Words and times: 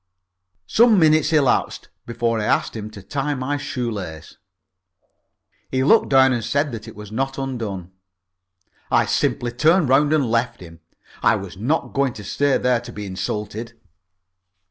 Some 0.65 0.97
minutes 0.97 1.31
elapsed 1.31 1.89
before 2.07 2.39
I 2.39 2.45
asked 2.45 2.75
him 2.75 2.89
to 2.89 3.03
tie 3.03 3.35
my 3.35 3.57
shoe 3.57 3.91
lace. 3.91 4.39
He 5.69 5.83
looked 5.83 6.09
down 6.09 6.33
and 6.33 6.43
said 6.43 6.71
that 6.71 6.87
it 6.87 6.95
was 6.95 7.11
not 7.11 7.37
undone. 7.37 7.91
I 8.89 9.05
simply 9.05 9.51
turned 9.51 9.89
round 9.89 10.11
and 10.11 10.31
left 10.31 10.59
him, 10.59 10.79
I 11.21 11.35
was 11.35 11.55
not 11.55 11.93
going 11.93 12.13
to 12.13 12.23
stay 12.23 12.57
there 12.57 12.79
to 12.81 12.91
be 12.91 13.05
insulted. 13.05 13.79